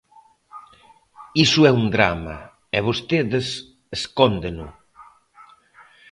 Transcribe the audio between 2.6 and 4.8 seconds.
e vostedes escóndeno.